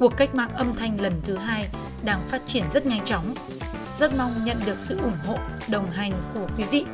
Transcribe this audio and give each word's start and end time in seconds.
cuộc 0.00 0.16
cách 0.16 0.34
mạng 0.34 0.50
âm 0.54 0.74
thanh 0.76 1.00
lần 1.00 1.12
thứ 1.24 1.36
hai 1.36 1.68
đang 2.04 2.22
phát 2.28 2.42
triển 2.46 2.64
rất 2.70 2.86
nhanh 2.86 3.04
chóng. 3.04 3.34
Rất 3.98 4.10
mong 4.18 4.32
nhận 4.44 4.56
được 4.66 4.78
sự 4.78 4.98
ủng 4.98 5.16
hộ, 5.26 5.38
đồng 5.70 5.86
hành 5.86 6.12
của 6.34 6.48
quý 6.56 6.64
vị. 6.70 6.84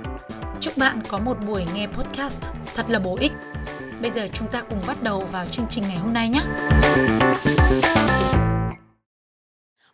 Chúc 0.60 0.78
bạn 0.78 0.98
có 1.09 1.19
một 1.19 1.37
buổi 1.47 1.64
nghe 1.74 1.87
podcast 1.87 2.48
thật 2.74 2.87
là 2.88 2.98
bổ 2.98 3.16
ích. 3.20 3.33
Bây 4.02 4.11
giờ 4.11 4.28
chúng 4.33 4.48
ta 4.48 4.62
cùng 4.70 4.78
bắt 4.87 5.02
đầu 5.02 5.20
vào 5.20 5.47
chương 5.47 5.66
trình 5.70 5.84
ngày 5.88 5.97
hôm 5.97 6.12
nay 6.12 6.28
nhé. 6.28 6.42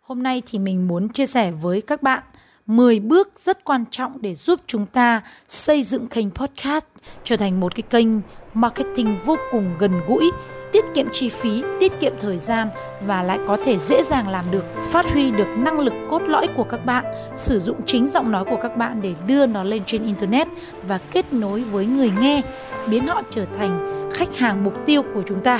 Hôm 0.01 0.23
nay 0.23 0.41
thì 0.45 0.59
mình 0.59 0.87
muốn 0.87 1.09
chia 1.09 1.25
sẻ 1.25 1.51
với 1.51 1.81
các 1.81 2.03
bạn 2.03 2.23
10 2.65 2.99
bước 2.99 3.39
rất 3.39 3.63
quan 3.63 3.85
trọng 3.91 4.21
để 4.21 4.35
giúp 4.35 4.59
chúng 4.67 4.85
ta 4.85 5.21
xây 5.49 5.83
dựng 5.83 6.07
kênh 6.07 6.31
podcast 6.31 6.85
trở 7.23 7.35
thành 7.35 7.59
một 7.59 7.75
cái 7.75 7.83
kênh 7.89 8.07
marketing 8.53 9.17
vô 9.25 9.35
cùng 9.51 9.75
gần 9.79 9.91
gũi 10.07 10.31
tiết 10.73 10.85
kiệm 10.93 11.07
chi 11.11 11.29
phí, 11.29 11.63
tiết 11.79 11.99
kiệm 11.99 12.13
thời 12.19 12.37
gian 12.37 12.67
và 13.05 13.23
lại 13.23 13.39
có 13.47 13.57
thể 13.65 13.77
dễ 13.77 14.03
dàng 14.03 14.29
làm 14.29 14.45
được, 14.51 14.65
phát 14.91 15.11
huy 15.11 15.31
được 15.31 15.47
năng 15.57 15.79
lực 15.79 15.93
cốt 16.09 16.21
lõi 16.27 16.47
của 16.55 16.63
các 16.63 16.85
bạn, 16.85 17.05
sử 17.35 17.59
dụng 17.59 17.77
chính 17.85 18.07
giọng 18.07 18.31
nói 18.31 18.45
của 18.45 18.57
các 18.61 18.77
bạn 18.77 19.01
để 19.01 19.13
đưa 19.27 19.45
nó 19.45 19.63
lên 19.63 19.81
trên 19.85 20.05
internet 20.05 20.47
và 20.87 20.99
kết 21.11 21.33
nối 21.33 21.61
với 21.61 21.85
người 21.85 22.11
nghe, 22.19 22.41
biến 22.87 23.07
họ 23.07 23.21
trở 23.29 23.45
thành 23.57 24.09
khách 24.13 24.37
hàng 24.37 24.63
mục 24.63 24.73
tiêu 24.85 25.01
của 25.13 25.23
chúng 25.27 25.41
ta. 25.41 25.59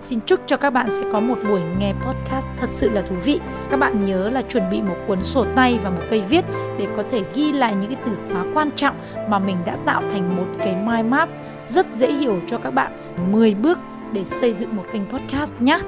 Xin 0.00 0.20
chúc 0.26 0.40
cho 0.46 0.56
các 0.56 0.70
bạn 0.70 0.86
sẽ 0.90 1.02
có 1.12 1.20
một 1.20 1.38
buổi 1.48 1.60
nghe 1.78 1.92
podcast 1.92 2.46
thật 2.56 2.68
sự 2.72 2.90
là 2.90 3.02
thú 3.02 3.14
vị. 3.24 3.40
Các 3.70 3.76
bạn 3.76 4.04
nhớ 4.04 4.30
là 4.30 4.42
chuẩn 4.42 4.70
bị 4.70 4.82
một 4.82 4.96
cuốn 5.06 5.22
sổ 5.22 5.46
tay 5.56 5.78
và 5.82 5.90
một 5.90 6.02
cây 6.10 6.22
viết 6.28 6.44
để 6.78 6.86
có 6.96 7.02
thể 7.02 7.22
ghi 7.34 7.52
lại 7.52 7.74
những 7.80 7.94
cái 7.94 8.02
từ 8.06 8.12
khóa 8.32 8.44
quan 8.54 8.70
trọng 8.76 8.96
mà 9.28 9.38
mình 9.38 9.56
đã 9.66 9.76
tạo 9.86 10.02
thành 10.12 10.36
một 10.36 10.46
cái 10.58 10.76
mind 10.86 11.10
map 11.10 11.28
rất 11.62 11.92
dễ 11.92 12.12
hiểu 12.12 12.40
cho 12.46 12.58
các 12.58 12.70
bạn 12.70 12.92
10 13.32 13.54
bước 13.54 13.78
để 14.12 14.24
xây 14.24 14.52
dựng 14.52 14.76
một 14.76 14.84
kênh 14.92 15.06
podcast 15.06 15.52
nhé. 15.60 15.78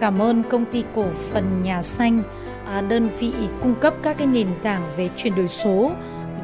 Cảm 0.00 0.22
ơn 0.22 0.42
công 0.50 0.64
ty 0.64 0.84
cổ 0.94 1.06
phần 1.10 1.62
Nhà 1.62 1.82
Xanh, 1.82 2.22
à, 2.66 2.80
đơn 2.80 3.08
vị 3.18 3.32
cung 3.62 3.74
cấp 3.80 3.94
các 4.02 4.18
cái 4.18 4.26
nền 4.26 4.48
tảng 4.62 4.82
về 4.96 5.10
chuyển 5.16 5.34
đổi 5.34 5.48
số 5.48 5.90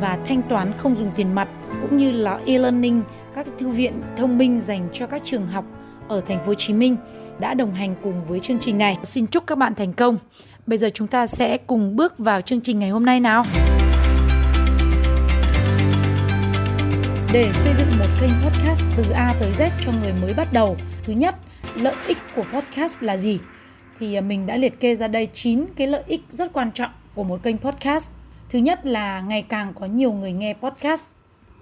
và 0.00 0.18
thanh 0.26 0.42
toán 0.42 0.72
không 0.78 0.96
dùng 0.96 1.10
tiền 1.16 1.34
mặt 1.34 1.48
cũng 1.82 1.96
như 1.96 2.12
là 2.12 2.40
e-learning, 2.46 3.02
các 3.34 3.46
cái 3.46 3.54
thư 3.58 3.68
viện 3.68 3.92
thông 4.16 4.38
minh 4.38 4.60
dành 4.60 4.88
cho 4.92 5.06
các 5.06 5.22
trường 5.24 5.46
học 5.46 5.64
ở 6.08 6.20
thành 6.20 6.38
phố 6.38 6.46
Hồ 6.46 6.54
Chí 6.54 6.74
Minh 6.74 6.96
đã 7.38 7.54
đồng 7.54 7.74
hành 7.74 7.94
cùng 8.02 8.24
với 8.28 8.40
chương 8.40 8.58
trình 8.58 8.78
này. 8.78 8.98
Xin 9.04 9.26
chúc 9.26 9.46
các 9.46 9.58
bạn 9.58 9.74
thành 9.74 9.92
công. 9.92 10.18
Bây 10.66 10.78
giờ 10.78 10.90
chúng 10.94 11.06
ta 11.06 11.26
sẽ 11.26 11.56
cùng 11.56 11.96
bước 11.96 12.18
vào 12.18 12.40
chương 12.40 12.60
trình 12.60 12.78
ngày 12.78 12.90
hôm 12.90 13.06
nay 13.06 13.20
nào. 13.20 13.44
Để 17.32 17.52
xây 17.52 17.74
dựng 17.74 17.88
một 17.98 18.06
kênh 18.20 18.30
podcast 18.44 18.80
từ 18.96 19.10
A 19.10 19.34
tới 19.40 19.52
Z 19.58 19.70
cho 19.80 19.92
người 20.00 20.12
mới 20.22 20.34
bắt 20.34 20.52
đầu, 20.52 20.76
thứ 21.04 21.12
nhất, 21.12 21.34
lợi 21.74 21.94
ích 22.06 22.18
của 22.36 22.44
podcast 22.52 23.02
là 23.02 23.16
gì? 23.16 23.40
Thì 23.98 24.14
à, 24.14 24.20
mình 24.20 24.46
đã 24.46 24.56
liệt 24.56 24.80
kê 24.80 24.96
ra 24.96 25.08
đây 25.08 25.28
9 25.32 25.64
cái 25.76 25.86
lợi 25.86 26.02
ích 26.06 26.20
rất 26.30 26.52
quan 26.52 26.70
trọng 26.72 26.90
của 27.14 27.22
một 27.22 27.42
kênh 27.42 27.58
podcast. 27.58 28.10
Thứ 28.48 28.58
nhất 28.58 28.86
là 28.86 29.20
ngày 29.20 29.42
càng 29.42 29.72
có 29.80 29.86
nhiều 29.86 30.12
người 30.12 30.32
nghe 30.32 30.54
podcast. 30.54 31.04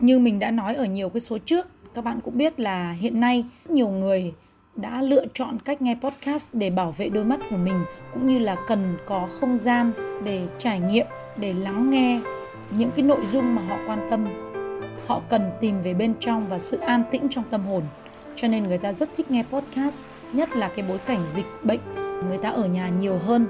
Như 0.01 0.19
mình 0.19 0.39
đã 0.39 0.51
nói 0.51 0.75
ở 0.75 0.85
nhiều 0.85 1.09
cái 1.09 1.21
số 1.21 1.39
trước, 1.39 1.67
các 1.95 2.05
bạn 2.05 2.21
cũng 2.25 2.39
biết 2.39 2.61
là 2.61 2.93
hiện 2.93 3.21
nay 3.21 3.45
nhiều 3.69 3.89
người 3.89 4.33
đã 4.77 5.03
lựa 5.03 5.25
chọn 5.35 5.59
cách 5.65 5.83
nghe 5.83 5.97
podcast 6.03 6.47
để 6.53 6.71
bảo 6.71 6.95
vệ 6.99 7.09
đôi 7.09 7.25
mắt 7.25 7.41
của 7.51 7.57
mình 7.57 7.85
cũng 8.13 8.29
như 8.29 8.39
là 8.39 8.57
cần 8.69 8.97
có 9.07 9.29
không 9.41 9.59
gian 9.59 9.93
để 10.25 10.47
trải 10.59 10.81
nghiệm, 10.81 11.07
để 11.37 11.53
lắng 11.53 11.91
nghe 11.91 12.21
những 12.71 12.91
cái 12.91 13.03
nội 13.03 13.27
dung 13.33 13.55
mà 13.55 13.63
họ 13.63 13.79
quan 13.87 14.07
tâm 14.11 14.48
họ 15.09 15.23
cần 15.29 15.43
tìm 15.61 15.83
về 15.83 15.95
bên 15.95 16.15
trong 16.21 16.49
và 16.49 16.59
sự 16.59 16.79
an 16.79 17.03
tĩnh 17.11 17.27
trong 17.31 17.45
tâm 17.51 17.67
hồn. 17.67 17.83
Cho 18.37 18.49
nên 18.49 18.67
người 18.67 18.79
ta 18.79 18.93
rất 18.93 19.09
thích 19.17 19.31
nghe 19.31 19.45
podcast, 19.53 19.95
nhất 20.33 20.57
là 20.57 20.69
cái 20.69 20.85
bối 20.89 20.99
cảnh 20.99 21.27
dịch 21.35 21.47
bệnh. 21.63 21.81
Người 22.29 22.39
ta 22.39 22.51
ở 22.51 22.67
nhà 22.67 22.89
nhiều 22.89 23.19
hơn. 23.19 23.47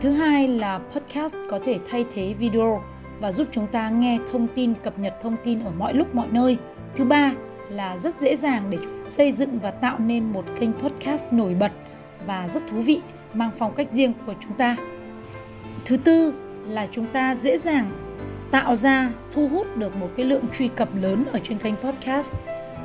Thứ 0.00 0.10
hai 0.10 0.48
là 0.48 0.78
podcast 0.78 1.34
có 1.50 1.58
thể 1.64 1.78
thay 1.90 2.04
thế 2.14 2.34
video 2.38 2.82
và 3.20 3.32
giúp 3.32 3.48
chúng 3.50 3.66
ta 3.66 3.88
nghe 3.88 4.18
thông 4.32 4.46
tin, 4.54 4.74
cập 4.74 4.98
nhật 4.98 5.14
thông 5.22 5.36
tin 5.44 5.64
ở 5.64 5.70
mọi 5.78 5.94
lúc, 5.94 6.14
mọi 6.14 6.26
nơi. 6.30 6.56
Thứ 6.96 7.04
ba 7.04 7.32
là 7.68 7.96
rất 7.96 8.20
dễ 8.20 8.36
dàng 8.36 8.62
để 8.70 8.78
xây 9.06 9.32
dựng 9.32 9.58
và 9.58 9.70
tạo 9.70 9.98
nên 9.98 10.32
một 10.32 10.44
kênh 10.60 10.72
podcast 10.72 11.24
nổi 11.30 11.54
bật 11.54 11.72
và 12.26 12.48
rất 12.48 12.62
thú 12.68 12.80
vị, 12.80 13.00
mang 13.34 13.50
phong 13.58 13.74
cách 13.74 13.90
riêng 13.90 14.12
của 14.26 14.34
chúng 14.40 14.52
ta. 14.52 14.76
Thứ 15.84 15.96
tư 15.96 16.34
là 16.68 16.86
chúng 16.90 17.06
ta 17.06 17.34
dễ 17.34 17.58
dàng 17.58 17.90
tạo 18.52 18.76
ra, 18.76 19.10
thu 19.32 19.48
hút 19.48 19.76
được 19.76 19.96
một 19.96 20.10
cái 20.16 20.26
lượng 20.26 20.44
truy 20.52 20.68
cập 20.68 20.88
lớn 20.96 21.24
ở 21.32 21.40
trên 21.44 21.58
kênh 21.58 21.76
podcast 21.76 22.32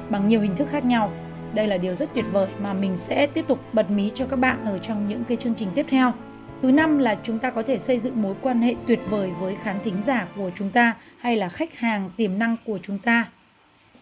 bằng 0.09 0.27
nhiều 0.27 0.41
hình 0.41 0.55
thức 0.55 0.69
khác 0.69 0.85
nhau. 0.85 1.11
Đây 1.53 1.67
là 1.67 1.77
điều 1.77 1.95
rất 1.95 2.09
tuyệt 2.15 2.25
vời 2.31 2.47
mà 2.59 2.73
mình 2.73 2.95
sẽ 2.95 3.27
tiếp 3.27 3.45
tục 3.47 3.59
bật 3.73 3.91
mí 3.91 4.11
cho 4.15 4.25
các 4.25 4.35
bạn 4.35 4.65
ở 4.65 4.77
trong 4.77 5.09
những 5.09 5.23
cái 5.23 5.37
chương 5.37 5.55
trình 5.55 5.69
tiếp 5.75 5.85
theo. 5.89 6.13
Thứ 6.61 6.71
năm 6.71 6.97
là 6.97 7.15
chúng 7.23 7.39
ta 7.39 7.49
có 7.49 7.63
thể 7.63 7.77
xây 7.77 7.99
dựng 7.99 8.21
mối 8.21 8.35
quan 8.41 8.61
hệ 8.61 8.75
tuyệt 8.87 8.99
vời 9.09 9.31
với 9.39 9.55
khán 9.55 9.79
thính 9.83 10.01
giả 10.05 10.27
của 10.35 10.51
chúng 10.55 10.69
ta 10.69 10.95
hay 11.17 11.35
là 11.35 11.49
khách 11.49 11.75
hàng 11.77 12.09
tiềm 12.17 12.39
năng 12.39 12.55
của 12.65 12.79
chúng 12.83 12.99
ta. 12.99 13.25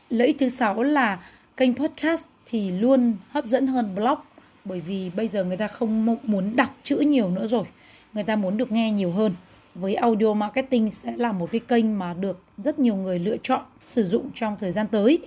Lợi 0.09 0.27
ích 0.27 0.35
thứ 0.39 0.49
sáu 0.49 0.83
là 0.83 1.19
kênh 1.57 1.75
podcast 1.75 2.23
thì 2.45 2.71
luôn 2.71 3.13
hấp 3.31 3.45
dẫn 3.45 3.67
hơn 3.67 3.95
blog, 3.95 4.19
bởi 4.65 4.79
vì 4.79 5.11
bây 5.15 5.27
giờ 5.27 5.43
người 5.43 5.57
ta 5.57 5.67
không 5.67 6.17
muốn 6.23 6.55
đọc 6.55 6.75
chữ 6.83 6.97
nhiều 6.97 7.29
nữa 7.29 7.47
rồi. 7.47 7.63
Người 8.13 8.23
ta 8.23 8.35
muốn 8.35 8.57
được 8.57 8.71
nghe 8.71 8.91
nhiều 8.91 9.11
hơn 9.11 9.31
với 9.75 9.95
audio 9.95 10.33
marketing 10.33 10.89
sẽ 10.89 11.13
là 11.17 11.31
một 11.31 11.51
cái 11.51 11.61
kênh 11.67 11.99
mà 11.99 12.13
được 12.13 12.43
rất 12.57 12.79
nhiều 12.79 12.95
người 12.95 13.19
lựa 13.19 13.37
chọn, 13.43 13.61
sử 13.83 14.03
dụng 14.03 14.29
trong 14.33 14.55
thời 14.59 14.71
gian 14.71 14.87
tới. 14.87 15.19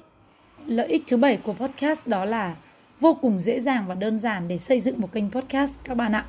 Lợi 0.67 0.87
ích 0.87 1.03
thứ 1.07 1.17
bảy 1.17 1.37
của 1.37 1.53
podcast 1.53 1.99
đó 2.07 2.25
là 2.25 2.57
vô 3.01 3.15
cùng 3.15 3.41
dễ 3.41 3.61
dàng 3.61 3.85
và 3.89 3.95
đơn 3.95 4.21
giản 4.21 4.49
để 4.49 4.59
xây 4.59 4.81
dựng 4.81 5.01
một 5.01 5.13
kênh 5.13 5.31
podcast, 5.31 5.75
các 5.85 5.97
bạn 5.97 6.13
ạ. 6.13 6.27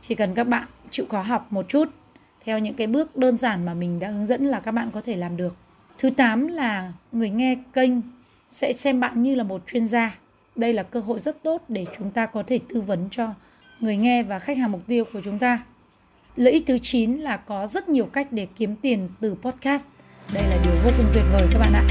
Chỉ 0.00 0.14
cần 0.14 0.34
các 0.34 0.44
bạn 0.44 0.66
chịu 0.90 1.06
khó 1.08 1.20
học 1.20 1.46
một 1.50 1.68
chút, 1.68 1.88
theo 2.44 2.58
những 2.58 2.74
cái 2.74 2.86
bước 2.86 3.16
đơn 3.16 3.36
giản 3.36 3.66
mà 3.66 3.74
mình 3.74 3.98
đã 3.98 4.08
hướng 4.08 4.26
dẫn 4.26 4.44
là 4.44 4.60
các 4.60 4.72
bạn 4.72 4.90
có 4.94 5.00
thể 5.00 5.16
làm 5.16 5.36
được. 5.36 5.56
Thứ 5.98 6.10
8 6.10 6.48
là 6.48 6.92
người 7.12 7.30
nghe 7.30 7.56
kênh 7.72 7.92
sẽ 8.48 8.72
xem 8.72 9.00
bạn 9.00 9.22
như 9.22 9.34
là 9.34 9.44
một 9.44 9.62
chuyên 9.66 9.86
gia. 9.86 10.18
Đây 10.56 10.72
là 10.72 10.82
cơ 10.82 11.00
hội 11.00 11.18
rất 11.18 11.42
tốt 11.42 11.62
để 11.68 11.86
chúng 11.98 12.10
ta 12.10 12.26
có 12.26 12.42
thể 12.46 12.60
tư 12.68 12.80
vấn 12.80 13.08
cho 13.10 13.34
người 13.80 13.96
nghe 13.96 14.22
và 14.22 14.38
khách 14.38 14.58
hàng 14.58 14.72
mục 14.72 14.82
tiêu 14.86 15.04
của 15.12 15.20
chúng 15.24 15.38
ta. 15.38 15.64
Lợi 16.36 16.52
ích 16.52 16.62
thứ 16.66 16.78
9 16.78 17.16
là 17.16 17.36
có 17.36 17.66
rất 17.66 17.88
nhiều 17.88 18.06
cách 18.06 18.28
để 18.30 18.46
kiếm 18.56 18.76
tiền 18.76 19.08
từ 19.20 19.34
podcast. 19.34 19.86
Đây 20.34 20.42
là 20.42 20.56
điều 20.64 20.72
vô 20.84 20.90
cùng 20.96 21.06
tuyệt 21.14 21.24
vời 21.32 21.48
các 21.52 21.58
bạn 21.58 21.72
ạ. 21.72 21.84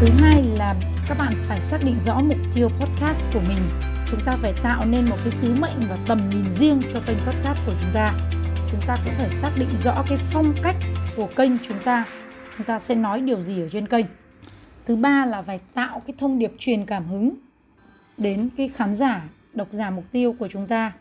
Thứ 0.00 0.06
hai 0.20 0.42
là 0.42 0.74
các 1.08 1.18
bạn 1.18 1.34
phải 1.48 1.60
xác 1.60 1.78
định 1.84 1.96
rõ 2.04 2.20
mục 2.20 2.38
tiêu 2.54 2.68
podcast 2.68 3.20
của 3.34 3.40
mình. 3.48 3.60
Chúng 4.10 4.20
ta 4.26 4.36
phải 4.42 4.52
tạo 4.62 4.84
nên 4.84 5.08
một 5.10 5.16
cái 5.24 5.32
sứ 5.32 5.54
mệnh 5.54 5.80
và 5.88 5.98
tầm 6.08 6.30
nhìn 6.30 6.50
riêng 6.50 6.82
cho 6.92 7.00
kênh 7.06 7.18
podcast 7.26 7.58
của 7.66 7.72
chúng 7.82 7.90
ta. 7.94 8.12
Chúng 8.70 8.80
ta 8.86 8.96
cũng 9.04 9.14
phải 9.16 9.28
xác 9.28 9.50
định 9.58 9.70
rõ 9.84 10.04
cái 10.08 10.18
phong 10.32 10.54
cách 10.62 10.76
của 11.16 11.28
kênh 11.36 11.58
chúng 11.58 11.78
ta. 11.84 12.04
Chúng 12.56 12.66
ta 12.66 12.78
sẽ 12.78 12.94
nói 12.94 13.20
điều 13.20 13.42
gì 13.42 13.60
ở 13.60 13.68
trên 13.68 13.88
kênh. 13.88 14.06
Thứ 14.86 14.96
ba 14.96 15.26
là 15.26 15.42
phải 15.42 15.60
tạo 15.74 16.02
cái 16.06 16.14
thông 16.18 16.38
điệp 16.38 16.52
truyền 16.58 16.86
cảm 16.86 17.06
hứng 17.06 17.34
đến 18.18 18.48
cái 18.56 18.68
khán 18.68 18.94
giả, 18.94 19.22
độc 19.54 19.68
giả 19.72 19.90
mục 19.90 20.04
tiêu 20.12 20.34
của 20.38 20.48
chúng 20.48 20.66
ta 20.66 20.92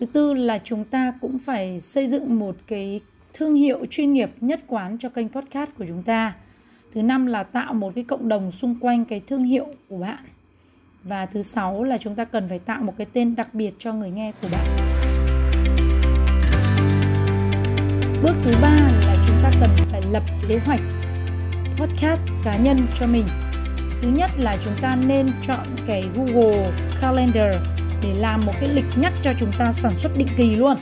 thứ 0.00 0.06
tư 0.06 0.34
là 0.34 0.58
chúng 0.64 0.84
ta 0.84 1.12
cũng 1.20 1.38
phải 1.38 1.80
xây 1.80 2.06
dựng 2.06 2.38
một 2.38 2.56
cái 2.66 3.00
thương 3.34 3.54
hiệu 3.54 3.86
chuyên 3.90 4.12
nghiệp 4.12 4.30
nhất 4.40 4.60
quán 4.66 4.98
cho 4.98 5.08
kênh 5.08 5.28
podcast 5.28 5.70
của 5.78 5.84
chúng 5.88 6.02
ta. 6.02 6.34
Thứ 6.94 7.02
năm 7.02 7.26
là 7.26 7.42
tạo 7.42 7.74
một 7.74 7.92
cái 7.94 8.04
cộng 8.04 8.28
đồng 8.28 8.52
xung 8.52 8.74
quanh 8.80 9.04
cái 9.04 9.20
thương 9.26 9.44
hiệu 9.44 9.66
của 9.88 9.98
bạn. 9.98 10.24
Và 11.02 11.26
thứ 11.26 11.42
sáu 11.42 11.84
là 11.84 11.98
chúng 11.98 12.14
ta 12.14 12.24
cần 12.24 12.48
phải 12.48 12.58
tạo 12.58 12.82
một 12.82 12.94
cái 12.98 13.06
tên 13.12 13.36
đặc 13.36 13.54
biệt 13.54 13.74
cho 13.78 13.92
người 13.92 14.10
nghe 14.10 14.32
của 14.42 14.48
bạn. 14.52 14.66
Bước 18.22 18.34
thứ 18.42 18.54
ba 18.62 18.76
là 19.06 19.16
chúng 19.26 19.36
ta 19.42 19.52
cần 19.60 19.70
phải 19.90 20.02
lập 20.10 20.22
kế 20.48 20.58
hoạch 20.58 20.80
podcast 21.76 22.20
cá 22.44 22.56
nhân 22.56 22.86
cho 22.98 23.06
mình. 23.06 23.26
Thứ 24.02 24.08
nhất 24.08 24.30
là 24.38 24.56
chúng 24.64 24.74
ta 24.82 24.96
nên 25.06 25.28
chọn 25.42 25.66
cái 25.86 26.08
google 26.14 26.70
calendar 27.00 27.71
để 28.02 28.14
làm 28.14 28.40
một 28.46 28.52
cái 28.60 28.68
lịch 28.68 28.84
nhắc 29.00 29.12
cho 29.22 29.30
chúng 29.38 29.50
ta 29.58 29.72
sản 29.72 29.92
xuất 30.02 30.12
định 30.16 30.28
kỳ 30.36 30.56
luôn. 30.56 30.76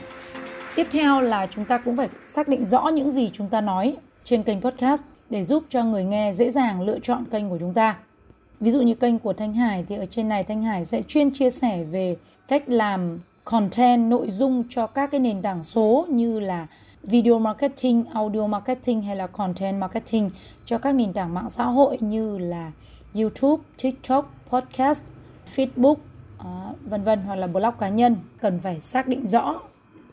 Tiếp 0.75 0.87
theo 0.91 1.21
là 1.21 1.47
chúng 1.47 1.65
ta 1.65 1.77
cũng 1.77 1.95
phải 1.95 2.09
xác 2.23 2.47
định 2.47 2.65
rõ 2.65 2.87
những 2.87 3.11
gì 3.11 3.29
chúng 3.33 3.47
ta 3.47 3.61
nói 3.61 3.95
trên 4.23 4.43
kênh 4.43 4.61
podcast 4.61 5.01
để 5.29 5.43
giúp 5.43 5.63
cho 5.69 5.83
người 5.83 6.03
nghe 6.03 6.33
dễ 6.33 6.51
dàng 6.51 6.81
lựa 6.81 6.99
chọn 6.99 7.25
kênh 7.31 7.49
của 7.49 7.57
chúng 7.59 7.73
ta. 7.73 7.97
Ví 8.59 8.71
dụ 8.71 8.81
như 8.81 8.95
kênh 8.95 9.19
của 9.19 9.33
Thanh 9.33 9.53
Hải 9.53 9.85
thì 9.87 9.95
ở 9.95 10.05
trên 10.05 10.29
này 10.29 10.43
Thanh 10.43 10.63
Hải 10.63 10.85
sẽ 10.85 11.01
chuyên 11.01 11.31
chia 11.31 11.49
sẻ 11.49 11.83
về 11.83 12.15
cách 12.47 12.63
làm 12.67 13.19
content 13.45 14.09
nội 14.09 14.29
dung 14.29 14.63
cho 14.69 14.87
các 14.87 15.11
cái 15.11 15.19
nền 15.19 15.41
tảng 15.41 15.63
số 15.63 16.05
như 16.09 16.39
là 16.39 16.67
video 17.03 17.39
marketing, 17.39 18.05
audio 18.13 18.47
marketing 18.47 19.01
hay 19.01 19.15
là 19.15 19.27
content 19.27 19.79
marketing 19.79 20.29
cho 20.65 20.77
các 20.77 20.95
nền 20.95 21.13
tảng 21.13 21.33
mạng 21.33 21.49
xã 21.49 21.63
hội 21.63 21.97
như 21.99 22.37
là 22.37 22.71
YouTube, 23.15 23.63
TikTok, 23.81 24.33
podcast, 24.49 25.01
Facebook, 25.55 25.95
Ờ, 26.43 26.73
vân 26.85 27.03
vân 27.03 27.19
hoặc 27.25 27.35
là 27.35 27.47
blog 27.47 27.73
cá 27.79 27.89
nhân 27.89 28.15
cần 28.41 28.59
phải 28.59 28.79
xác 28.79 29.07
định 29.07 29.27
rõ 29.27 29.61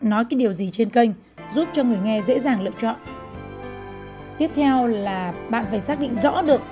nói 0.00 0.24
cái 0.30 0.38
điều 0.38 0.52
gì 0.52 0.70
trên 0.70 0.90
kênh 0.90 1.10
giúp 1.52 1.68
cho 1.72 1.84
người 1.84 1.98
nghe 2.04 2.22
dễ 2.22 2.40
dàng 2.40 2.60
lựa 2.60 2.70
chọn. 2.78 2.96
Tiếp 4.38 4.50
theo 4.54 4.86
là 4.86 5.32
bạn 5.50 5.66
phải 5.70 5.80
xác 5.80 6.00
định 6.00 6.14
rõ 6.22 6.42
được 6.42 6.62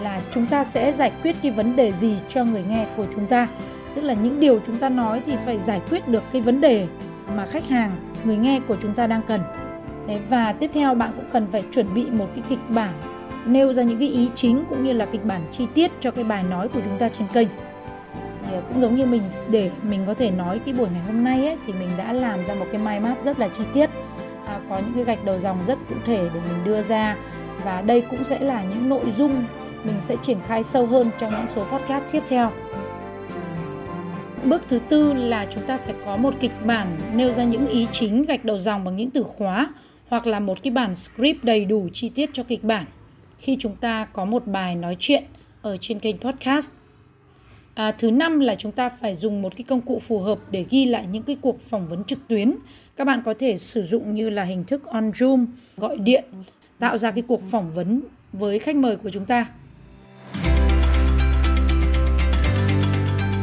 là 0.00 0.20
chúng 0.30 0.46
ta 0.46 0.64
sẽ 0.64 0.92
giải 0.92 1.12
quyết 1.22 1.36
cái 1.42 1.50
vấn 1.50 1.76
đề 1.76 1.92
gì 1.92 2.16
cho 2.28 2.44
người 2.44 2.64
nghe 2.68 2.86
của 2.96 3.06
chúng 3.14 3.26
ta. 3.26 3.48
Tức 3.94 4.02
là 4.02 4.14
những 4.14 4.40
điều 4.40 4.60
chúng 4.66 4.78
ta 4.78 4.88
nói 4.88 5.22
thì 5.26 5.36
phải 5.36 5.58
giải 5.58 5.80
quyết 5.90 6.08
được 6.08 6.22
cái 6.32 6.42
vấn 6.42 6.60
đề 6.60 6.86
mà 7.36 7.46
khách 7.46 7.68
hàng, 7.68 7.90
người 8.24 8.36
nghe 8.36 8.60
của 8.68 8.76
chúng 8.82 8.94
ta 8.94 9.06
đang 9.06 9.22
cần. 9.22 9.40
Thế 10.06 10.20
và 10.28 10.52
tiếp 10.52 10.70
theo 10.74 10.94
bạn 10.94 11.12
cũng 11.16 11.30
cần 11.32 11.46
phải 11.52 11.64
chuẩn 11.72 11.94
bị 11.94 12.10
một 12.10 12.26
cái 12.34 12.44
kịch 12.48 12.58
bản 12.68 12.94
nêu 13.46 13.72
ra 13.72 13.82
những 13.82 13.98
cái 13.98 14.08
ý 14.08 14.30
chính 14.34 14.64
cũng 14.68 14.84
như 14.84 14.92
là 14.92 15.06
kịch 15.06 15.24
bản 15.24 15.40
chi 15.50 15.66
tiết 15.74 15.90
cho 16.00 16.10
cái 16.10 16.24
bài 16.24 16.42
nói 16.42 16.68
của 16.68 16.80
chúng 16.84 16.98
ta 16.98 17.08
trên 17.08 17.28
kênh 17.32 17.48
Ờ, 18.52 18.62
cũng 18.68 18.80
giống 18.80 18.96
như 18.96 19.06
mình 19.06 19.22
để 19.50 19.70
mình 19.82 20.04
có 20.06 20.14
thể 20.14 20.30
nói 20.30 20.58
cái 20.58 20.74
buổi 20.74 20.88
ngày 20.92 21.02
hôm 21.06 21.24
nay 21.24 21.46
ấy, 21.46 21.56
thì 21.66 21.72
mình 21.72 21.88
đã 21.98 22.12
làm 22.12 22.44
ra 22.46 22.54
một 22.54 22.66
cái 22.72 22.80
mind 22.80 23.02
map 23.02 23.24
rất 23.24 23.38
là 23.38 23.48
chi 23.48 23.64
tiết. 23.74 23.90
À, 24.46 24.60
có 24.68 24.78
những 24.78 24.92
cái 24.94 25.04
gạch 25.04 25.24
đầu 25.24 25.40
dòng 25.40 25.58
rất 25.66 25.78
cụ 25.88 25.94
thể 26.04 26.28
để 26.34 26.40
mình 26.48 26.64
đưa 26.64 26.82
ra 26.82 27.16
và 27.64 27.80
đây 27.80 28.00
cũng 28.00 28.24
sẽ 28.24 28.38
là 28.38 28.62
những 28.62 28.88
nội 28.88 29.12
dung 29.16 29.44
mình 29.84 29.96
sẽ 30.00 30.16
triển 30.22 30.38
khai 30.46 30.62
sâu 30.62 30.86
hơn 30.86 31.10
trong 31.18 31.30
những 31.30 31.46
số 31.54 31.64
podcast 31.64 32.04
tiếp 32.12 32.22
theo. 32.28 32.52
Bước 34.44 34.62
thứ 34.68 34.78
tư 34.88 35.12
là 35.12 35.46
chúng 35.50 35.66
ta 35.66 35.78
phải 35.78 35.94
có 36.04 36.16
một 36.16 36.34
kịch 36.40 36.66
bản 36.66 36.98
nêu 37.14 37.32
ra 37.32 37.44
những 37.44 37.66
ý 37.66 37.86
chính 37.92 38.22
gạch 38.22 38.44
đầu 38.44 38.58
dòng 38.58 38.84
bằng 38.84 38.96
những 38.96 39.10
từ 39.10 39.22
khóa 39.22 39.68
hoặc 40.08 40.26
là 40.26 40.40
một 40.40 40.62
cái 40.62 40.70
bản 40.70 40.94
script 40.94 41.44
đầy 41.44 41.64
đủ 41.64 41.88
chi 41.92 42.08
tiết 42.08 42.30
cho 42.32 42.42
kịch 42.42 42.64
bản. 42.64 42.84
Khi 43.38 43.56
chúng 43.60 43.76
ta 43.76 44.06
có 44.12 44.24
một 44.24 44.46
bài 44.46 44.74
nói 44.74 44.96
chuyện 44.98 45.24
ở 45.62 45.76
trên 45.76 45.98
kênh 45.98 46.18
podcast 46.18 46.70
À, 47.74 47.92
thứ 47.92 48.10
năm 48.10 48.40
là 48.40 48.54
chúng 48.54 48.72
ta 48.72 48.88
phải 48.88 49.14
dùng 49.14 49.42
một 49.42 49.52
cái 49.56 49.64
công 49.68 49.80
cụ 49.80 49.98
phù 49.98 50.20
hợp 50.20 50.38
để 50.50 50.64
ghi 50.70 50.84
lại 50.84 51.06
những 51.12 51.22
cái 51.22 51.36
cuộc 51.40 51.62
phỏng 51.62 51.88
vấn 51.88 52.04
trực 52.04 52.28
tuyến. 52.28 52.54
Các 52.96 53.04
bạn 53.04 53.22
có 53.24 53.34
thể 53.38 53.58
sử 53.58 53.82
dụng 53.82 54.14
như 54.14 54.30
là 54.30 54.44
hình 54.44 54.64
thức 54.64 54.86
on 54.86 55.10
Zoom, 55.10 55.46
gọi 55.76 55.98
điện, 55.98 56.24
tạo 56.78 56.98
ra 56.98 57.10
cái 57.10 57.22
cuộc 57.28 57.42
phỏng 57.50 57.72
vấn 57.74 58.00
với 58.32 58.58
khách 58.58 58.76
mời 58.76 58.96
của 58.96 59.10
chúng 59.10 59.24
ta. 59.24 59.46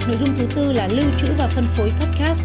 Nội 0.07 0.17
dung 0.19 0.29
thứ 0.37 0.47
tư 0.55 0.73
là 0.73 0.87
lưu 0.87 1.05
trữ 1.19 1.27
và 1.37 1.47
phân 1.47 1.65
phối 1.77 1.91
podcast. 2.01 2.41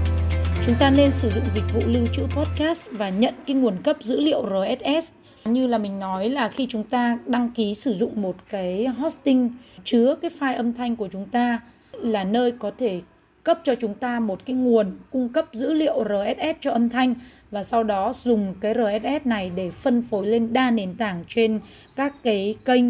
Chúng 0.67 0.75
ta 0.79 0.91
nên 0.91 1.11
sử 1.11 1.31
dụng 1.31 1.45
dịch 1.55 1.75
vụ 1.75 1.81
lưu 1.87 2.07
trữ 2.13 2.23
podcast 2.23 2.89
và 2.91 3.09
nhận 3.09 3.35
cái 3.47 3.57
nguồn 3.57 3.83
cấp 3.83 3.97
dữ 4.03 4.21
liệu 4.21 4.47
RSS 4.47 5.13
như 5.45 5.67
là 5.67 5.79
mình 5.79 5.99
nói 5.99 6.29
là 6.29 6.49
khi 6.49 6.67
chúng 6.71 6.85
ta 6.85 7.19
đăng 7.27 7.51
ký 7.51 7.75
sử 7.75 7.95
dụng 7.95 8.23
một 8.23 8.37
cái 8.49 8.87
hosting 8.87 9.51
chứa 9.85 10.15
cái 10.23 10.31
file 10.41 10.57
âm 10.57 10.73
thanh 10.73 10.97
của 10.97 11.09
chúng 11.13 11.29
ta 11.29 11.61
là 12.05 12.25
nơi 12.25 12.53
có 12.53 12.71
thể 12.79 13.01
cấp 13.45 13.61
cho 13.65 13.75
chúng 13.75 13.95
ta 13.95 14.21
một 14.21 14.47
cái 14.47 14.57
nguồn 14.57 14.99
cung 15.11 15.29
cấp 15.29 15.47
dữ 15.53 15.75
liệu 15.75 16.05
RSS 16.05 16.57
cho 16.61 16.71
âm 16.71 16.89
thanh 16.89 17.15
và 17.51 17.63
sau 17.63 17.85
đó 17.85 18.13
dùng 18.13 18.55
cái 18.61 18.75
RSS 18.75 19.27
này 19.27 19.51
để 19.55 19.71
phân 19.71 20.03
phối 20.03 20.27
lên 20.27 20.53
đa 20.53 20.71
nền 20.71 20.95
tảng 20.95 21.25
trên 21.29 21.61
các 21.97 22.15
cái 22.23 22.55
kênh 22.65 22.85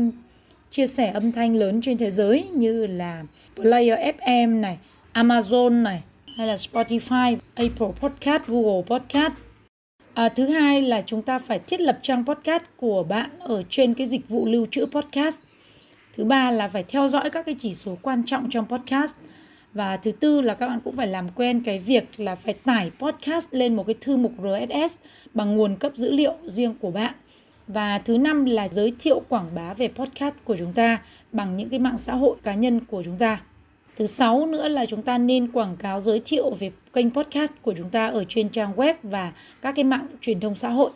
chia 0.71 0.87
sẻ 0.87 1.11
âm 1.11 1.33
thanh 1.33 1.57
lớn 1.57 1.81
trên 1.81 1.99
thế 1.99 2.11
giới 2.11 2.49
như 2.55 2.87
là 2.87 3.23
Player 3.57 3.99
FM 4.19 4.61
này, 4.61 4.79
Amazon 5.13 5.83
này 5.83 6.03
hay 6.39 6.47
là 6.47 6.55
Spotify, 6.55 7.37
Apple 7.55 7.89
Podcast, 8.01 8.43
Google 8.47 8.83
Podcast. 8.87 9.33
À, 10.15 10.29
thứ 10.29 10.47
hai 10.47 10.83
là 10.83 11.03
chúng 11.07 11.23
ta 11.23 11.39
phải 11.39 11.59
thiết 11.59 11.81
lập 11.81 11.99
trang 12.03 12.25
podcast 12.27 12.63
của 12.77 13.03
bạn 13.03 13.31
ở 13.41 13.63
trên 13.71 13.95
cái 13.95 14.07
dịch 14.07 14.29
vụ 14.29 14.47
lưu 14.47 14.67
trữ 14.71 14.87
podcast 14.87 15.41
thứ 16.17 16.25
ba 16.25 16.51
là 16.51 16.69
phải 16.69 16.85
theo 16.89 17.09
dõi 17.09 17.31
các 17.31 17.47
cái 17.47 17.55
chỉ 17.59 17.75
số 17.75 17.99
quan 18.03 18.25
trọng 18.25 18.51
trong 18.51 18.67
podcast. 18.69 19.15
Và 19.73 19.97
thứ 19.97 20.13
tư 20.13 20.41
là 20.41 20.55
các 20.55 20.69
bạn 20.69 20.81
cũng 20.85 20.97
phải 20.97 21.07
làm 21.07 21.29
quen 21.29 21.63
cái 21.65 21.79
việc 21.79 22.21
là 22.21 22.35
phải 22.35 22.55
tải 22.55 22.91
podcast 22.99 23.49
lên 23.51 23.77
một 23.77 23.87
cái 23.87 23.95
thư 24.01 24.17
mục 24.17 24.33
RSS 24.39 24.99
bằng 25.35 25.57
nguồn 25.57 25.77
cấp 25.77 25.93
dữ 25.95 26.13
liệu 26.13 26.35
riêng 26.47 26.75
của 26.81 26.91
bạn. 26.91 27.15
Và 27.69 27.99
thứ 27.99 28.19
năm 28.19 28.45
là 28.45 28.69
giới 28.69 28.95
thiệu 28.99 29.23
quảng 29.29 29.51
bá 29.55 29.75
về 29.75 29.89
podcast 29.89 30.35
của 30.45 30.57
chúng 30.57 30.73
ta 30.73 30.99
bằng 31.33 31.57
những 31.57 31.69
cái 31.69 31.79
mạng 31.79 31.99
xã 31.99 32.15
hội 32.15 32.37
cá 32.43 32.55
nhân 32.55 32.81
của 32.81 33.03
chúng 33.03 33.17
ta. 33.19 33.41
Thứ 33.97 34.07
sáu 34.07 34.47
nữa 34.47 34.69
là 34.69 34.87
chúng 34.87 35.03
ta 35.03 35.19
nên 35.19 35.53
quảng 35.53 35.77
cáo 35.77 36.01
giới 36.01 36.23
thiệu 36.25 36.51
về 36.51 36.71
kênh 36.93 37.11
podcast 37.11 37.53
của 37.63 37.75
chúng 37.77 37.91
ta 37.91 38.07
ở 38.07 38.25
trên 38.29 38.49
trang 38.49 38.73
web 38.77 38.95
và 39.03 39.33
các 39.63 39.75
cái 39.77 39.85
mạng 39.85 40.07
truyền 40.21 40.41
thông 40.41 40.57
xã 40.57 40.69
hội. 40.69 40.91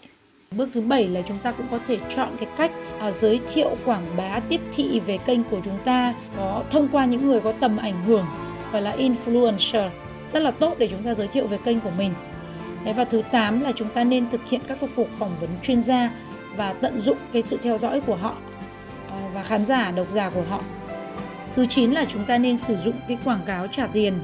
Bước 0.56 0.69
thứ 0.73 0.81
bảy 0.81 1.09
là 1.09 1.23
chúng 1.23 1.39
ta 1.39 1.53
cũng 1.53 1.67
có 1.71 1.79
thể 1.87 1.99
chọn 2.17 2.29
cái 2.41 2.49
cách 2.56 2.71
à, 3.00 3.11
giới 3.11 3.41
thiệu 3.53 3.77
quảng 3.85 4.05
bá 4.17 4.41
tiếp 4.41 4.61
thị 4.73 5.00
về 5.00 5.19
kênh 5.19 5.45
của 5.45 5.61
chúng 5.65 5.79
ta 5.85 6.15
có 6.37 6.62
thông 6.71 6.89
qua 6.89 7.05
những 7.05 7.27
người 7.27 7.41
có 7.41 7.53
tầm 7.61 7.77
ảnh 7.77 8.05
hưởng 8.05 8.27
gọi 8.73 8.83
là 8.83 8.97
influencer 8.97 9.91
rất 10.33 10.43
là 10.43 10.50
tốt 10.50 10.75
để 10.79 10.89
chúng 10.89 11.03
ta 11.03 11.15
giới 11.15 11.29
thiệu 11.29 11.47
về 11.47 11.59
kênh 11.65 11.81
của 11.81 11.91
mình. 11.99 12.12
Đấy, 12.85 12.95
và 12.95 13.05
thứ 13.05 13.23
8 13.31 13.61
là 13.61 13.73
chúng 13.73 13.89
ta 13.89 14.05
nên 14.05 14.31
thực 14.31 14.49
hiện 14.49 14.61
các 14.69 14.79
cuộc 14.97 15.11
phỏng 15.19 15.31
vấn 15.41 15.50
chuyên 15.62 15.83
gia 15.83 16.11
và 16.56 16.73
tận 16.73 17.01
dụng 17.01 17.19
cái 17.33 17.43
sự 17.43 17.59
theo 17.62 17.79
dõi 17.79 18.01
của 18.01 18.17
họ 18.17 18.37
à, 19.11 19.31
và 19.35 19.43
khán 19.43 19.67
giả, 19.67 19.91
độc 19.91 20.06
giả 20.15 20.31
của 20.31 20.44
họ. 20.51 20.62
Thứ 21.55 21.67
9 21.67 21.91
là 21.91 22.05
chúng 22.05 22.25
ta 22.25 22.39
nên 22.39 22.56
sử 22.56 22.77
dụng 22.77 22.94
cái 23.09 23.19
quảng 23.25 23.41
cáo 23.47 23.67
trả 23.67 23.87
tiền 23.87 24.15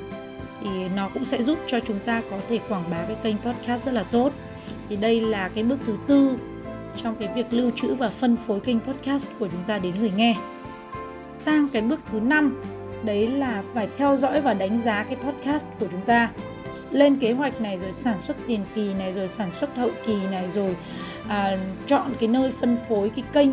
thì 0.60 0.68
nó 0.96 1.08
cũng 1.14 1.24
sẽ 1.24 1.42
giúp 1.42 1.58
cho 1.66 1.80
chúng 1.80 1.98
ta 1.98 2.22
có 2.30 2.36
thể 2.48 2.58
quảng 2.68 2.84
bá 2.90 2.98
cái 3.06 3.16
kênh 3.22 3.38
podcast 3.38 3.86
rất 3.86 3.92
là 3.94 4.02
tốt 4.02 4.32
thì 4.88 4.96
đây 4.96 5.20
là 5.20 5.48
cái 5.48 5.64
bước 5.64 5.78
thứ 5.86 5.96
tư 6.06 6.38
trong 6.96 7.16
cái 7.20 7.28
việc 7.34 7.46
lưu 7.50 7.70
trữ 7.70 7.94
và 7.94 8.08
phân 8.08 8.36
phối 8.36 8.60
kênh 8.60 8.80
podcast 8.80 9.30
của 9.38 9.48
chúng 9.48 9.62
ta 9.66 9.78
đến 9.78 9.94
người 10.00 10.12
nghe. 10.16 10.36
Sang 11.38 11.68
cái 11.68 11.82
bước 11.82 12.00
thứ 12.06 12.20
năm 12.20 12.62
đấy 13.02 13.30
là 13.30 13.62
phải 13.74 13.88
theo 13.96 14.16
dõi 14.16 14.40
và 14.40 14.54
đánh 14.54 14.82
giá 14.84 15.02
cái 15.02 15.16
podcast 15.16 15.64
của 15.80 15.86
chúng 15.90 16.00
ta. 16.00 16.30
Lên 16.90 17.16
kế 17.16 17.32
hoạch 17.32 17.60
này 17.60 17.78
rồi 17.78 17.92
sản 17.92 18.18
xuất 18.18 18.36
tiền 18.46 18.60
kỳ 18.74 18.94
này 18.94 19.12
rồi 19.12 19.28
sản 19.28 19.50
xuất 19.52 19.76
hậu 19.76 19.90
kỳ 20.06 20.16
này 20.30 20.48
rồi 20.54 20.76
à, 21.28 21.58
chọn 21.86 22.12
cái 22.20 22.28
nơi 22.28 22.50
phân 22.50 22.76
phối 22.88 23.10
cái 23.10 23.24
kênh 23.32 23.50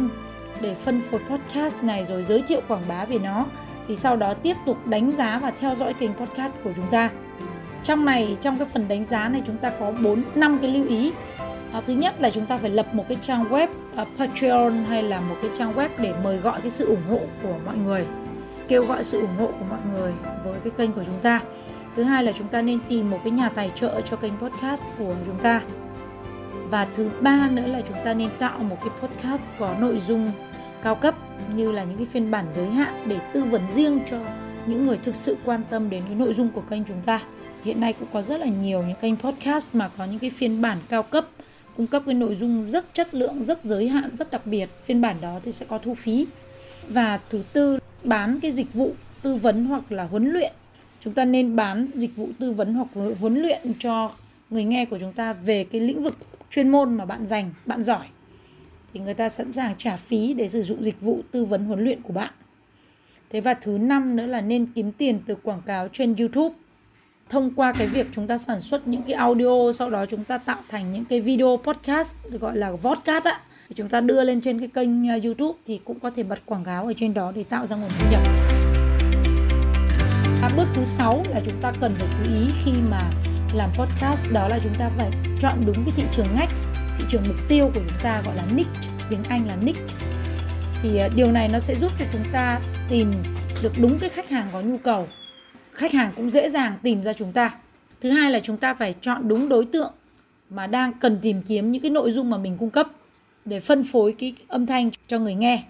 để 0.61 0.73
phân 0.73 1.01
phối 1.01 1.19
podcast 1.29 1.77
này 1.83 2.05
rồi 2.05 2.23
giới 2.23 2.41
thiệu 2.47 2.61
quảng 2.67 2.83
bá 2.87 3.05
về 3.05 3.19
nó. 3.19 3.45
Thì 3.87 3.95
sau 3.95 4.15
đó 4.15 4.33
tiếp 4.33 4.57
tục 4.65 4.87
đánh 4.87 5.11
giá 5.17 5.39
và 5.39 5.51
theo 5.59 5.75
dõi 5.75 5.93
kênh 5.93 6.13
podcast 6.13 6.53
của 6.63 6.71
chúng 6.75 6.87
ta 6.91 7.09
trong 7.83 8.05
này 8.05 8.37
trong 8.41 8.57
cái 8.57 8.67
phần 8.73 8.87
đánh 8.87 9.05
giá 9.05 9.29
này 9.29 9.41
chúng 9.47 9.57
ta 9.57 9.69
có 9.79 9.91
4 9.91 10.23
năm 10.35 10.59
cái 10.61 10.71
lưu 10.71 10.87
ý. 10.87 11.11
À, 11.73 11.81
thứ 11.87 11.93
nhất 11.93 12.21
là 12.21 12.29
chúng 12.29 12.45
ta 12.45 12.57
phải 12.57 12.69
lập 12.69 12.93
một 12.93 13.05
cái 13.09 13.17
trang 13.21 13.43
web 13.43 13.67
uh, 14.01 14.07
Patreon 14.17 14.71
hay 14.71 15.03
là 15.03 15.21
một 15.21 15.35
cái 15.41 15.51
trang 15.57 15.73
web 15.75 15.89
để 15.97 16.13
mời 16.23 16.37
gọi 16.37 16.61
cái 16.61 16.71
sự 16.71 16.85
ủng 16.85 17.03
hộ 17.09 17.19
của 17.43 17.55
mọi 17.65 17.75
người 17.77 18.05
kêu 18.71 18.85
gọi 18.85 19.03
sự 19.03 19.21
ủng 19.21 19.35
hộ 19.37 19.47
của 19.47 19.65
mọi 19.69 19.79
người 19.93 20.11
với 20.43 20.59
cái 20.63 20.71
kênh 20.77 20.91
của 20.91 21.03
chúng 21.03 21.19
ta. 21.21 21.41
Thứ 21.95 22.03
hai 22.03 22.23
là 22.23 22.31
chúng 22.31 22.47
ta 22.47 22.61
nên 22.61 22.79
tìm 22.89 23.09
một 23.09 23.19
cái 23.23 23.31
nhà 23.31 23.49
tài 23.49 23.71
trợ 23.75 24.01
cho 24.01 24.17
kênh 24.17 24.37
podcast 24.37 24.81
của 24.97 25.15
chúng 25.25 25.39
ta. 25.41 25.61
Và 26.69 26.87
thứ 26.93 27.09
ba 27.21 27.49
nữa 27.51 27.67
là 27.67 27.81
chúng 27.87 27.97
ta 28.05 28.13
nên 28.13 28.29
tạo 28.39 28.59
một 28.59 28.77
cái 28.79 28.89
podcast 29.01 29.41
có 29.59 29.75
nội 29.79 30.01
dung 30.07 30.31
cao 30.81 30.95
cấp 30.95 31.15
như 31.55 31.71
là 31.71 31.83
những 31.83 31.97
cái 31.97 32.05
phiên 32.05 32.31
bản 32.31 32.45
giới 32.51 32.69
hạn 32.69 33.03
để 33.05 33.19
tư 33.33 33.43
vấn 33.43 33.61
riêng 33.69 33.99
cho 34.09 34.17
những 34.65 34.87
người 34.87 34.97
thực 35.03 35.15
sự 35.15 35.37
quan 35.45 35.61
tâm 35.69 35.89
đến 35.89 36.03
cái 36.05 36.15
nội 36.15 36.33
dung 36.33 36.49
của 36.49 36.61
kênh 36.61 36.83
chúng 36.83 37.01
ta 37.05 37.19
hiện 37.63 37.79
nay 37.79 37.93
cũng 37.93 38.07
có 38.13 38.21
rất 38.21 38.39
là 38.39 38.45
nhiều 38.45 38.83
những 38.83 38.97
kênh 39.01 39.15
podcast 39.15 39.75
mà 39.75 39.89
có 39.97 40.05
những 40.05 40.19
cái 40.19 40.29
phiên 40.29 40.61
bản 40.61 40.77
cao 40.89 41.03
cấp, 41.03 41.27
cung 41.77 41.87
cấp 41.87 42.03
cái 42.05 42.15
nội 42.15 42.35
dung 42.35 42.69
rất 42.69 42.93
chất 42.93 43.13
lượng, 43.13 43.43
rất 43.43 43.65
giới 43.65 43.87
hạn, 43.87 44.15
rất 44.15 44.31
đặc 44.31 44.45
biệt. 44.45 44.69
Phiên 44.83 45.01
bản 45.01 45.15
đó 45.21 45.39
thì 45.43 45.51
sẽ 45.51 45.65
có 45.65 45.77
thu 45.77 45.93
phí. 45.93 46.27
Và 46.87 47.19
thứ 47.29 47.43
tư, 47.53 47.79
bán 48.03 48.39
cái 48.39 48.51
dịch 48.51 48.73
vụ 48.73 48.93
tư 49.21 49.35
vấn 49.35 49.65
hoặc 49.65 49.91
là 49.91 50.03
huấn 50.03 50.31
luyện. 50.31 50.51
Chúng 50.99 51.13
ta 51.13 51.25
nên 51.25 51.55
bán 51.55 51.87
dịch 51.95 52.15
vụ 52.15 52.29
tư 52.39 52.51
vấn 52.51 52.73
hoặc 52.73 52.87
huấn 53.19 53.41
luyện 53.41 53.61
cho 53.79 54.11
người 54.49 54.63
nghe 54.63 54.85
của 54.85 54.99
chúng 54.99 55.13
ta 55.13 55.33
về 55.33 55.63
cái 55.63 55.81
lĩnh 55.81 56.03
vực 56.03 56.17
chuyên 56.51 56.69
môn 56.69 56.97
mà 56.97 57.05
bạn 57.05 57.25
dành, 57.25 57.51
bạn 57.65 57.83
giỏi. 57.83 58.05
Thì 58.93 58.99
người 58.99 59.13
ta 59.13 59.29
sẵn 59.29 59.51
sàng 59.51 59.75
trả 59.77 59.95
phí 59.95 60.33
để 60.33 60.49
sử 60.49 60.63
dụng 60.63 60.83
dịch 60.83 61.01
vụ 61.01 61.21
tư 61.31 61.45
vấn 61.45 61.65
huấn 61.65 61.83
luyện 61.83 62.01
của 62.01 62.13
bạn. 62.13 62.33
Thế 63.29 63.41
và 63.41 63.53
thứ 63.53 63.77
năm 63.77 64.15
nữa 64.15 64.25
là 64.25 64.41
nên 64.41 64.65
kiếm 64.75 64.91
tiền 64.91 65.19
từ 65.25 65.35
quảng 65.35 65.61
cáo 65.65 65.87
trên 65.87 66.15
youtube 66.15 66.55
thông 67.31 67.51
qua 67.55 67.73
cái 67.77 67.87
việc 67.87 68.07
chúng 68.15 68.27
ta 68.27 68.37
sản 68.37 68.59
xuất 68.59 68.87
những 68.87 69.01
cái 69.01 69.13
audio 69.13 69.73
sau 69.75 69.89
đó 69.89 70.05
chúng 70.05 70.23
ta 70.23 70.37
tạo 70.37 70.57
thành 70.69 70.93
những 70.93 71.05
cái 71.05 71.21
video 71.21 71.59
podcast 71.63 72.15
gọi 72.39 72.57
là 72.57 72.71
vodcast 72.71 73.25
á 73.25 73.39
thì 73.69 73.75
chúng 73.75 73.89
ta 73.89 74.01
đưa 74.01 74.23
lên 74.23 74.41
trên 74.41 74.59
cái 74.59 74.67
kênh 74.67 75.09
à, 75.09 75.17
YouTube 75.23 75.59
thì 75.65 75.79
cũng 75.85 75.99
có 75.99 76.09
thể 76.09 76.23
bật 76.23 76.39
quảng 76.45 76.63
cáo 76.63 76.85
ở 76.85 76.93
trên 76.97 77.13
đó 77.13 77.31
để 77.35 77.43
tạo 77.49 77.67
ra 77.67 77.75
nguồn 77.75 77.89
thu 77.99 78.11
nhập. 78.11 78.21
À, 80.41 80.51
bước 80.57 80.65
thứ 80.73 80.83
sáu 80.83 81.23
là 81.29 81.41
chúng 81.45 81.61
ta 81.61 81.73
cần 81.81 81.95
phải 81.95 82.07
chú 82.11 82.33
ý 82.33 82.51
khi 82.65 82.71
mà 82.89 83.01
làm 83.55 83.69
podcast 83.77 84.23
đó 84.33 84.47
là 84.47 84.59
chúng 84.63 84.75
ta 84.79 84.91
phải 84.97 85.11
chọn 85.39 85.63
đúng 85.65 85.75
cái 85.85 85.93
thị 85.95 86.03
trường 86.11 86.27
ngách, 86.35 86.49
thị 86.97 87.03
trường 87.09 87.23
mục 87.27 87.37
tiêu 87.47 87.65
của 87.73 87.81
chúng 87.89 87.99
ta 88.03 88.21
gọi 88.25 88.35
là 88.35 88.43
niche, 88.55 88.89
tiếng 89.09 89.23
Anh 89.23 89.47
là 89.47 89.55
niche. 89.55 89.95
Thì 90.83 90.97
à, 90.97 91.07
điều 91.15 91.31
này 91.31 91.49
nó 91.53 91.59
sẽ 91.59 91.75
giúp 91.75 91.91
cho 91.99 92.05
chúng 92.11 92.23
ta 92.33 92.59
tìm 92.89 93.13
được 93.61 93.73
đúng 93.81 93.99
cái 93.99 94.09
khách 94.09 94.29
hàng 94.29 94.47
có 94.53 94.61
nhu 94.61 94.77
cầu 94.77 95.07
khách 95.71 95.91
hàng 95.91 96.11
cũng 96.15 96.29
dễ 96.29 96.49
dàng 96.49 96.77
tìm 96.83 97.03
ra 97.03 97.13
chúng 97.13 97.31
ta. 97.31 97.55
Thứ 98.01 98.09
hai 98.09 98.31
là 98.31 98.39
chúng 98.39 98.57
ta 98.57 98.73
phải 98.73 98.93
chọn 99.01 99.27
đúng 99.27 99.49
đối 99.49 99.65
tượng 99.65 99.93
mà 100.49 100.67
đang 100.67 100.93
cần 100.93 101.19
tìm 101.21 101.41
kiếm 101.41 101.71
những 101.71 101.81
cái 101.81 101.91
nội 101.91 102.11
dung 102.11 102.29
mà 102.29 102.37
mình 102.37 102.57
cung 102.57 102.69
cấp 102.69 102.87
để 103.45 103.59
phân 103.59 103.83
phối 103.83 104.15
cái 104.19 104.33
âm 104.47 104.65
thanh 104.65 104.89
cho 105.07 105.19
người 105.19 105.33
nghe. 105.33 105.63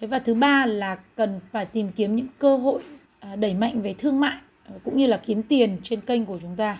Thế 0.00 0.06
và 0.06 0.18
thứ 0.18 0.34
ba 0.34 0.66
là 0.66 0.98
cần 1.16 1.40
phải 1.50 1.66
tìm 1.66 1.92
kiếm 1.96 2.16
những 2.16 2.26
cơ 2.38 2.56
hội 2.56 2.82
à, 3.20 3.36
đẩy 3.36 3.54
mạnh 3.54 3.82
về 3.82 3.94
thương 3.98 4.20
mại 4.20 4.36
à, 4.64 4.74
cũng 4.84 4.98
như 4.98 5.06
là 5.06 5.16
kiếm 5.26 5.42
tiền 5.42 5.76
trên 5.82 6.00
kênh 6.00 6.26
của 6.26 6.38
chúng 6.42 6.56
ta 6.56 6.78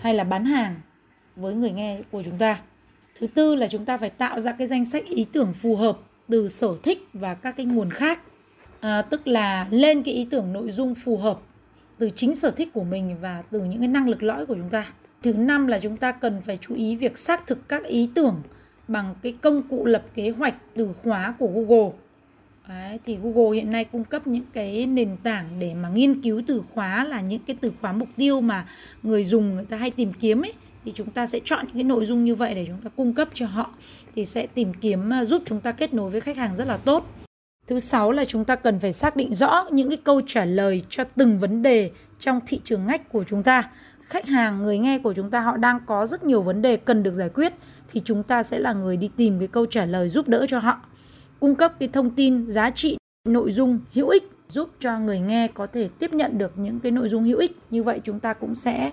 hay 0.00 0.14
là 0.14 0.24
bán 0.24 0.44
hàng 0.44 0.74
với 1.36 1.54
người 1.54 1.72
nghe 1.72 2.00
của 2.10 2.22
chúng 2.22 2.38
ta. 2.38 2.60
Thứ 3.20 3.26
tư 3.26 3.54
là 3.54 3.66
chúng 3.66 3.84
ta 3.84 3.96
phải 3.96 4.10
tạo 4.10 4.40
ra 4.40 4.52
cái 4.52 4.66
danh 4.66 4.84
sách 4.84 5.04
ý 5.06 5.24
tưởng 5.32 5.52
phù 5.54 5.76
hợp 5.76 5.98
từ 6.28 6.48
sở 6.48 6.68
thích 6.82 7.08
và 7.12 7.34
các 7.34 7.56
cái 7.56 7.66
nguồn 7.66 7.90
khác 7.90 8.20
à, 8.80 9.02
tức 9.02 9.26
là 9.26 9.66
lên 9.70 10.02
cái 10.02 10.14
ý 10.14 10.26
tưởng 10.30 10.52
nội 10.52 10.70
dung 10.70 10.94
phù 10.94 11.16
hợp 11.16 11.38
từ 11.98 12.10
chính 12.14 12.34
sở 12.34 12.50
thích 12.50 12.72
của 12.72 12.84
mình 12.84 13.16
và 13.20 13.42
từ 13.50 13.64
những 13.64 13.78
cái 13.78 13.88
năng 13.88 14.08
lực 14.08 14.22
lõi 14.22 14.46
của 14.46 14.54
chúng 14.54 14.68
ta. 14.68 14.86
Thứ 15.22 15.32
năm 15.32 15.66
là 15.66 15.78
chúng 15.78 15.96
ta 15.96 16.12
cần 16.12 16.42
phải 16.42 16.58
chú 16.60 16.74
ý 16.74 16.96
việc 16.96 17.18
xác 17.18 17.46
thực 17.46 17.68
các 17.68 17.84
ý 17.84 18.10
tưởng 18.14 18.42
bằng 18.88 19.14
cái 19.22 19.32
công 19.40 19.62
cụ 19.62 19.86
lập 19.86 20.02
kế 20.14 20.30
hoạch 20.30 20.54
từ 20.74 20.92
khóa 21.02 21.34
của 21.38 21.46
Google. 21.46 21.90
Đấy, 22.68 22.98
thì 23.06 23.18
Google 23.22 23.56
hiện 23.56 23.70
nay 23.70 23.84
cung 23.84 24.04
cấp 24.04 24.26
những 24.26 24.44
cái 24.52 24.86
nền 24.86 25.16
tảng 25.22 25.44
để 25.58 25.74
mà 25.74 25.88
nghiên 25.88 26.22
cứu 26.22 26.42
từ 26.46 26.62
khóa 26.74 27.04
là 27.04 27.20
những 27.20 27.40
cái 27.46 27.56
từ 27.60 27.72
khóa 27.80 27.92
mục 27.92 28.08
tiêu 28.16 28.40
mà 28.40 28.66
người 29.02 29.24
dùng 29.24 29.54
người 29.54 29.64
ta 29.64 29.76
hay 29.76 29.90
tìm 29.90 30.12
kiếm 30.12 30.44
ấy. 30.44 30.52
Thì 30.84 30.92
chúng 30.94 31.10
ta 31.10 31.26
sẽ 31.26 31.40
chọn 31.44 31.66
những 31.66 31.74
cái 31.74 31.84
nội 31.84 32.06
dung 32.06 32.24
như 32.24 32.34
vậy 32.34 32.54
để 32.54 32.64
chúng 32.66 32.76
ta 32.76 32.90
cung 32.96 33.14
cấp 33.14 33.28
cho 33.34 33.46
họ. 33.46 33.74
Thì 34.16 34.24
sẽ 34.24 34.46
tìm 34.46 34.74
kiếm 34.74 35.12
à, 35.12 35.24
giúp 35.24 35.42
chúng 35.46 35.60
ta 35.60 35.72
kết 35.72 35.94
nối 35.94 36.10
với 36.10 36.20
khách 36.20 36.36
hàng 36.36 36.56
rất 36.56 36.66
là 36.68 36.76
tốt. 36.76 37.23
Thứ 37.66 37.80
sáu 37.80 38.12
là 38.12 38.24
chúng 38.24 38.44
ta 38.44 38.56
cần 38.56 38.78
phải 38.78 38.92
xác 38.92 39.16
định 39.16 39.34
rõ 39.34 39.66
những 39.72 39.88
cái 39.88 39.96
câu 40.04 40.20
trả 40.26 40.44
lời 40.44 40.82
cho 40.88 41.04
từng 41.04 41.38
vấn 41.38 41.62
đề 41.62 41.90
trong 42.18 42.40
thị 42.46 42.60
trường 42.64 42.86
ngách 42.86 43.08
của 43.08 43.24
chúng 43.24 43.42
ta. 43.42 43.70
Khách 44.02 44.26
hàng, 44.26 44.62
người 44.62 44.78
nghe 44.78 44.98
của 44.98 45.14
chúng 45.14 45.30
ta 45.30 45.40
họ 45.40 45.56
đang 45.56 45.80
có 45.86 46.06
rất 46.06 46.24
nhiều 46.24 46.42
vấn 46.42 46.62
đề 46.62 46.76
cần 46.76 47.02
được 47.02 47.14
giải 47.14 47.28
quyết 47.28 47.52
thì 47.92 48.02
chúng 48.04 48.22
ta 48.22 48.42
sẽ 48.42 48.58
là 48.58 48.72
người 48.72 48.96
đi 48.96 49.10
tìm 49.16 49.38
cái 49.38 49.48
câu 49.48 49.66
trả 49.66 49.84
lời 49.84 50.08
giúp 50.08 50.28
đỡ 50.28 50.46
cho 50.48 50.58
họ. 50.58 50.80
Cung 51.40 51.54
cấp 51.54 51.72
cái 51.78 51.88
thông 51.88 52.10
tin, 52.10 52.50
giá 52.50 52.70
trị, 52.70 52.96
nội 53.28 53.52
dung 53.52 53.78
hữu 53.92 54.08
ích 54.08 54.30
giúp 54.48 54.70
cho 54.80 54.98
người 54.98 55.20
nghe 55.20 55.48
có 55.48 55.66
thể 55.66 55.88
tiếp 55.98 56.12
nhận 56.12 56.38
được 56.38 56.58
những 56.58 56.80
cái 56.80 56.92
nội 56.92 57.08
dung 57.08 57.24
hữu 57.24 57.38
ích 57.38 57.58
như 57.70 57.82
vậy 57.82 58.00
chúng 58.04 58.20
ta 58.20 58.32
cũng 58.32 58.54
sẽ 58.54 58.92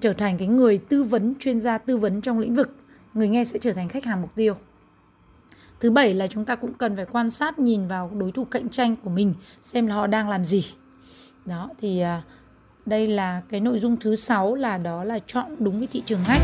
trở 0.00 0.12
thành 0.12 0.38
cái 0.38 0.48
người 0.48 0.78
tư 0.78 1.02
vấn 1.02 1.34
chuyên 1.38 1.60
gia 1.60 1.78
tư 1.78 1.96
vấn 1.96 2.20
trong 2.20 2.38
lĩnh 2.38 2.54
vực 2.54 2.76
người 3.14 3.28
nghe 3.28 3.44
sẽ 3.44 3.58
trở 3.58 3.72
thành 3.72 3.88
khách 3.88 4.04
hàng 4.04 4.22
mục 4.22 4.34
tiêu 4.34 4.54
thứ 5.80 5.90
bảy 5.90 6.14
là 6.14 6.26
chúng 6.26 6.44
ta 6.44 6.56
cũng 6.56 6.74
cần 6.74 6.96
phải 6.96 7.06
quan 7.12 7.30
sát 7.30 7.58
nhìn 7.58 7.88
vào 7.88 8.10
đối 8.14 8.32
thủ 8.32 8.44
cạnh 8.44 8.68
tranh 8.68 8.96
của 9.04 9.10
mình, 9.10 9.34
xem 9.60 9.86
là 9.86 9.94
họ 9.94 10.06
đang 10.06 10.28
làm 10.28 10.44
gì 10.44 10.64
đó, 11.44 11.70
thì 11.80 12.00
à, 12.00 12.22
đây 12.86 13.08
là 13.08 13.42
cái 13.48 13.60
nội 13.60 13.78
dung 13.78 13.96
thứ 13.96 14.16
sáu 14.16 14.54
là 14.54 14.78
đó 14.78 15.04
là 15.04 15.18
chọn 15.26 15.46
đúng 15.58 15.78
cái 15.78 15.88
thị 15.92 16.02
trường 16.06 16.20
ngách 16.28 16.42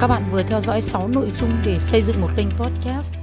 các 0.00 0.08
bạn 0.08 0.22
vừa 0.32 0.42
theo 0.42 0.60
dõi 0.60 0.80
6 0.80 1.08
nội 1.08 1.32
dung 1.40 1.50
để 1.64 1.78
xây 1.78 2.02
dựng 2.02 2.20
một 2.20 2.28
kênh 2.36 2.46
podcast 2.50 3.14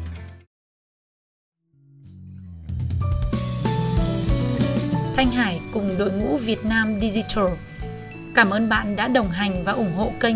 Thanh 5.16 5.32
Hải 5.32 5.62
cùng 5.74 5.96
đội 6.00 6.12
ngũ 6.12 6.38
Việt 6.38 6.66
Nam 6.66 7.00
Digital. 7.02 7.46
Cảm 8.36 8.50
ơn 8.50 8.70
bạn 8.70 8.96
đã 8.96 9.08
đồng 9.08 9.28
hành 9.28 9.64
và 9.64 9.72
ủng 9.72 9.94
hộ 9.96 10.12
kênh. 10.20 10.36